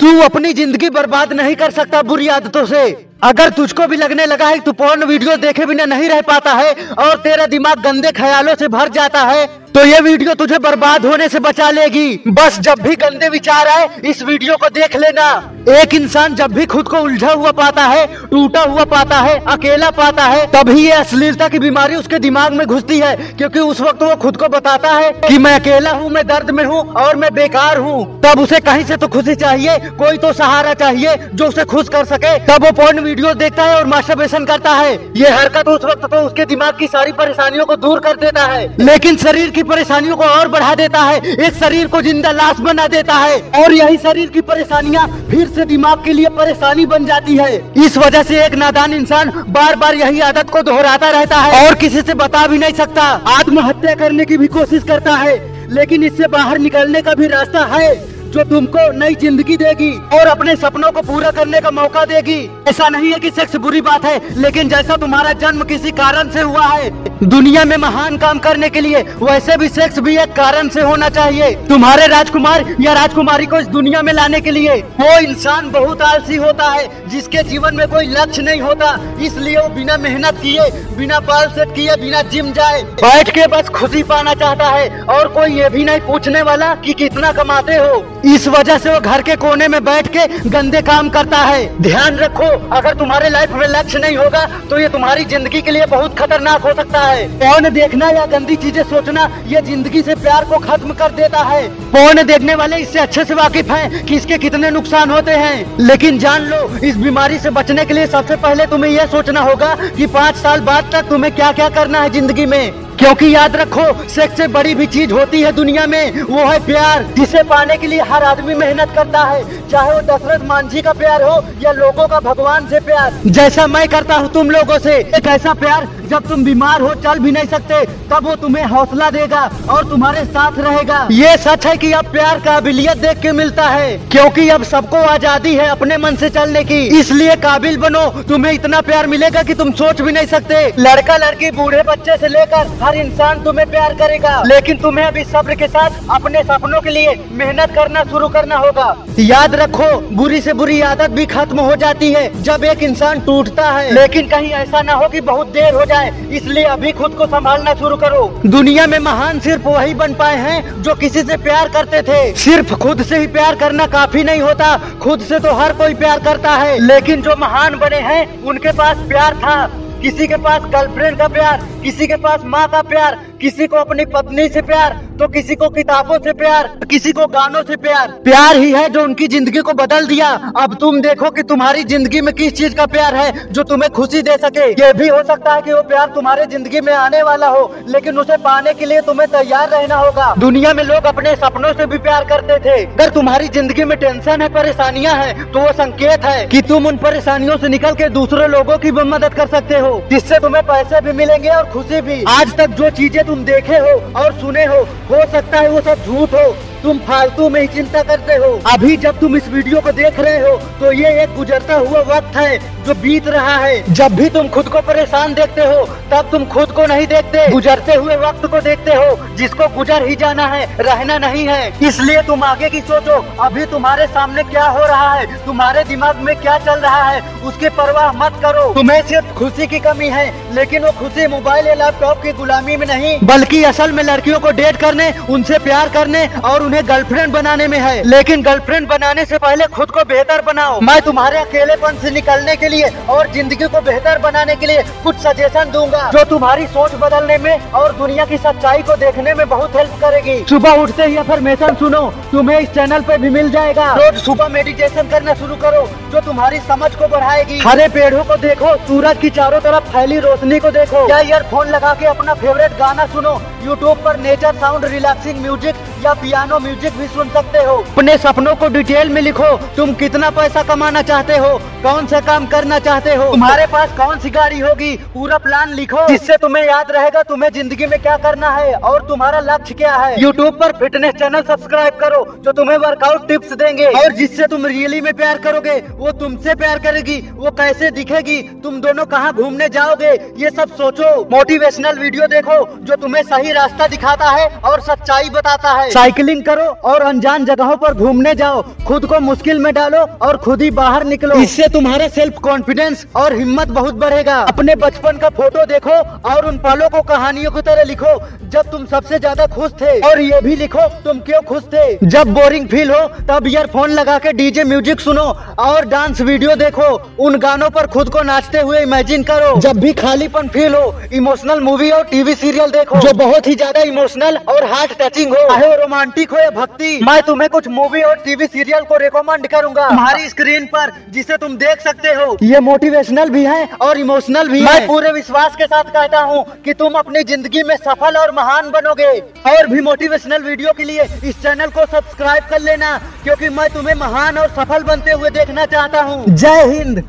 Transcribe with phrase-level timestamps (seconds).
[0.00, 2.84] तू अपनी ज़िंदगी बर्बाद नहीं कर सकता बुरी आदतों से।
[3.22, 6.72] अगर तुझको भी लगने लगा है तू पोर्न वीडियो देखे बिना नहीं रह पाता है
[6.98, 11.28] और तेरा दिमाग गंदे ख्यालों से भर जाता है तो ये वीडियो तुझे बर्बाद होने
[11.28, 15.26] से बचा लेगी। बस जब भी गंदे विचार आए, इस वीडियो को देख लेना।
[15.70, 19.90] एक इंसान जब भी खुद को उलझा हुआ पाता है, टूटा हुआ पाता है, अकेला
[19.90, 24.02] पाता है, तभी ये अश्लीलता की बीमारी उसके दिमाग में घुसती है, क्योंकि उस वक्त
[24.02, 27.32] वो खुद को बताता है कि मैं अकेला हूँ, मैं दर्द में हूँ और मैं
[27.34, 31.64] बेकार हूँ। तब उसे कहीं से तो खुशी चाहिए, कोई तो सहारा चाहिए, जो उसे
[31.66, 35.68] खुश कर सके। तब वो पोर्न वीडियो देखता है और मास्टरबेशन करता है। ये हरकत
[35.68, 39.50] उस वक्त तो उसके दिमाग की सारी परेशानियों को दूर कर देता है। लेकिन शरीर
[39.50, 43.38] की परेशानियों को और बढ़ा देता है। इस शरीर को ज़िंदा लाश बना देता है।
[43.60, 47.96] और यही शरीर की परेशानियाँ फिर से दिमाग के लिए परेशानी बन जाती है। इस
[47.98, 52.02] वजह से एक नादान इंसान बार बार यही आदत को दोहराता रहता है। और किसी
[52.02, 55.38] से बता भी नहीं सकता। आत्महत्या करने की भी कोशिश करता है।
[55.70, 57.94] लेकिन इससे बाहर निकलने का भी रास्ता है,
[58.32, 62.38] जो तुमको नई ज़िंदगी देगी और अपने सपनों को पूरा करने का मौका देगी।
[62.68, 66.40] ऐसा नहीं है कि सेक्स बुरी बात है, लेकिन जैसा तुम्हारा जन्म किसी कारण से
[66.40, 66.90] हुआ है
[67.22, 71.08] दुनिया में महान काम करने के लिए वैसे भी सेक्स भी एक कारण से होना
[71.10, 76.02] चाहिए। तुम्हारे राजकुमार या राजकुमारी को इस दुनिया में लाने के लिए वो इंसान बहुत
[76.02, 80.70] आलसी होता है, जिसके जीवन में कोई लक्ष्य नहीं होता। इसलिए वो बिना मेहनत किए,
[80.96, 85.28] बिना बाल सेट किए, बिना जिम जाए, बैठ के बस खुशी पाना चाहता है। और
[85.30, 89.22] कोई ये भी नहीं पूछने वाला कि कितना कमाते हो। इस वजह से वो घर
[89.22, 93.66] के कोने में बैठ के गंदे काम करता है। ध्यान रखो, अगर तुम्हारे लाइफ में
[93.68, 97.68] लक्ष्य नहीं होगा तो ये तुम्हारी ज़िंदगी के लिए बहुत खतरनाक हो सकता है। फ़ोन
[97.70, 102.22] देखना या गंदी चीज़ें सोचना, ये ज़िंदगी से प्यार को खत्म कर देता है। पौन
[102.22, 105.78] देखने वाले इससे अच्छे से वाकिफ हैं कि इसके कितने नुकसान होते हैं?
[105.78, 109.74] लेकिन जान लो, इस बीमारी से बचने के लिए सबसे पहले तुम्हें यह सोचना होगा
[109.96, 114.08] कि पाँच साल बाद तक तुम्हें क्या क्या करना है ज़िंदगी में। क्योंकि याद रखो,
[114.08, 117.86] सेक्स से बड़ी भी चीज़ होती है दुनिया में, वो है प्यार, जिसे पाने के
[117.86, 122.08] लिए हर आदमी मेहनत करता है। चाहे वो दशरथ मांझी का प्यार हो या लोगों
[122.08, 126.28] का भगवान से प्यार। जैसा मैं करता हूँ तुम लोगों से, एक ऐसा प्यार जब
[126.28, 129.40] तुम बीमार हो, चल भी नहीं सकते, तब वो तुम्हें हौसला देगा
[129.70, 133.96] और तुम्हारे साथ रहेगा। ये सच है कि अब प्यार काबिलियत देख के मिलता है,
[134.10, 138.80] क्योंकि अब सबको आज़ादी है अपने मन से चलने की। इसलिए काबिल बनो, तुम्हें इतना
[138.82, 142.96] प्यार मिलेगा कि तुम सोच भी नहीं सकते। लड़का लड़की, बूढ़े बच्चे से लेकर हर
[142.96, 147.74] इंसान तुम्हें प्यार करेगा। लेकिन तुम्हें अभी सब्र के साथ अपने सपनों के लिए मेहनत
[147.74, 152.28] करना शुरू करना होगा। याद रखो, बुरी से बुरी आदत भी खत्म हो जाती है,
[152.42, 155.98] जब एक इंसान टूटता है। लेकिन कहीं ऐसा ना हो कि बहुत देर हो जाए।
[156.08, 160.82] इसलिए अभी खुद को संभालना शुरू करो। दुनिया में महान सिर्फ़ वही बन पाए हैं
[160.82, 164.76] जो किसी से प्यार करते थे। सिर्फ़ खुद से ही प्यार करना काफ़ी नहीं होता,
[165.02, 168.96] खुद से तो हर कोई प्यार करता है। लेकिन जो महान बने हैं, उनके पास
[169.08, 169.66] प्यार था।
[170.02, 174.04] किसी के पास गर्लफ्रेंड का प्यार, किसी के पास माँ का प्यार, किसी को अपनी
[174.04, 178.56] पत्नी से प्यार तो किसी को किताबों से प्यार, किसी को गानों से प्यार। प्यार
[178.56, 182.32] ही है जो उनकी ज़िंदगी को बदल दिया। अब तुम देखो कि तुम्हारी ज़िंदगी में
[182.34, 185.62] किस चीज़ का प्यार है जो तुम्हें खुशी दे सके। ये भी हो सकता है
[185.62, 189.28] कि वो प्यार तुम्हारे ज़िंदगी में आने वाला हो, लेकिन उसे पाने के लिए तुम्हें
[189.30, 193.48] तैयार रहना होगा। दुनिया में लोग अपने सपनों से भी प्यार करते थे। अगर तुम्हारी
[193.50, 197.68] ज़िंदगी में टेंशन है, परेशानियाँ हैं तो वो संकेत है कि तुम उन परेशानियों से
[197.68, 201.48] निकल के दूसरे लोगों की भी मदद कर सकते हो, जिससे तुम्हें पैसे भी मिलेंगे
[201.50, 205.60] और खुशी भी। आज तक जो चीज़ें तुम देखे हो और सुने हो हो सकता
[205.60, 209.36] है वो सब झूठ हो। तुम फालतू में ही चिंता करते हो। अभी जब तुम
[209.36, 213.26] इस वीडियो को देख रहे हो तो ये एक गुजरता हुआ वक्त है जो बीत
[213.28, 217.06] रहा है। जब भी तुम खुद को परेशान देखते हो, तब तुम खुद को नहीं
[217.06, 221.86] देखते। गुजरते हुए वक्त को देखते हो, जिसको गुजर ही जाना है, रहना नहीं है।
[221.88, 226.34] इसलिए तुम आगे की सोचो, अभी तुम्हारे सामने क्या हो रहा है, तुम्हारे दिमाग में
[226.36, 230.84] क्या चल रहा है, उसकी परवाह मत करो। तुम्हें सिर्फ़ खुशी की कमी है, लेकिन
[230.84, 234.76] वो खुशी मोबाइल या लैपटॉप की गुलामी में नहीं, बल्कि असल में लड़कियों को डेट
[234.76, 239.64] करने, उनसे प्यार करने और उन्हें गर्लफ्रेंड बनाने में है। लेकिन गर्लफ्रेंड बनाने से पहले
[239.68, 244.18] खुद को बेहतर बनाओ। मैं तुम्हारे अकेलेपन से निकलने के लिए और ज़िंदगी को बेहतर
[244.20, 248.82] बनाने के लिए कुछ सजेशन दूँगा, जो तुम्हारी सोच बदलने में और दुनिया की सच्चाई
[248.82, 253.18] को देखने में बहुत हेल्प करेगी। सुबह उठते ही अफर्मेशन सुनो, तुम्हें इस चैनल पे
[253.18, 257.88] भी मिल जाएगा। रोज सुबह मेडिटेशन करना शुरू करो, जो तुम्हारी समझ को बढ़ाएगी। हरे
[257.90, 262.06] पेड़ों को देखो, सूरज की चारों तरफ़ फैली रोशनी को देखो। या ईयरफोन लगा के
[262.06, 267.28] अपना फेवरेट गाना सुनो यूट्यूब पर नेचर साउंड रिलैक्सिंग म्यूज़िक या पियानो म्यूज़िक भी सुन
[267.30, 272.06] सकते हो। अपने सपनों को डिटेल में लिखो, तुम कितना पैसा कमाना चाहते हो, कौन
[272.06, 276.36] सा काम करना चाहते हो, तुम्हारे पास कौन सी गाड़ी होगी, पूरा प्लान लिखो। जिससे
[276.38, 280.58] तुम्हें याद रहेगा तुम्हें ज़िंदगी में क्या करना है और तुम्हारा लक्ष्य क्या है। यूट्यूब
[280.60, 285.12] पर फिटनेस चैनल सब्सक्राइब करो, जो तुम्हें वर्कआउट टिप्स देंगे। और जिससे तुम रियली में
[285.14, 290.50] प्यार करोगे, वो तुमसे प्यार करेगी, वो कैसे दिखेगी, तुम दोनों कहाँ घूमने जाओगे, ये
[290.50, 295.90] सब सोचो। मोटिवेशनल वीडियो देखो, जो तुम्हें सही रास्ता दिखाता है और सच्चाई बताता है।
[295.90, 300.62] साइकिलिंग करो और अनजान जगहों पर घूमने जाओ। खुद को मुश्किल में डालो और खुद
[300.62, 305.64] ही बाहर निकलो। इससे तुम्हारा सेल्फ कॉन्फिडेंस और हिम्मत बहुत बढ़ेगा। अपने बचपन का फ़ोटो
[305.66, 305.98] देखो
[306.30, 308.18] और उन पलों को कहानियों की तरह लिखो
[308.50, 311.84] जब तुम सबसे ज़्यादा खुश थे। और ये भी लिखो तुम क्यों खुश थे?
[312.06, 315.24] जब बोरिंग फील हो तब ईयरफोन लगा के डीजे म्यूज़िक सुनो
[315.60, 316.88] और डांस वीडियो देखो।
[317.20, 321.60] उन गानों पर खुद को नाचते हुए इमेजिन करो। जब भी खालीपन फील हो इमोशनल
[321.62, 325.74] मूवी और टीवी सीरियल देखो। जो बहुत ही ज़्यादा इमोशनल और हार्ट टचिंग हो। चाहे
[325.76, 330.28] रोमांटिक हो या भक्ति। मैं तुम्हें कुछ मूवी और टीवी सीरियल को रिकमेंड करूँगा। हमारी
[330.28, 334.86] स्क्रीन पर जिसे तुम देख सकते हो। ये मोटिवेशनल भी है और इमोशनल भी मैं
[334.86, 339.12] पूरे विश्वास के साथ कहता हूँ कि तुम अपनी ज़िंदगी में सफल और महान बनोगे।
[339.50, 343.94] और भी मोटिवेशनल वीडियो के लिए इस चैनल को सब्सक्राइब कर लेना क्योंकि मैं तुम्हें
[343.96, 347.02] महान और सफल बनते हुए देखना चाहता हूँ। जय हिंद।